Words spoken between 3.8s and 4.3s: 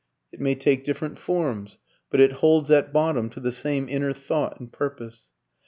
inner